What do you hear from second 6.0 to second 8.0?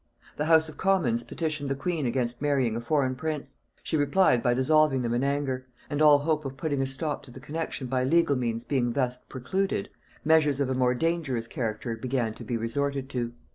all hope of putting a stop to the connexion